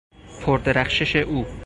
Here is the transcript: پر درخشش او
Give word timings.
پر 0.45 0.57
درخشش 0.57 1.15
او 1.15 1.45